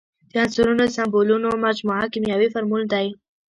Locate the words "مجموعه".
1.65-2.05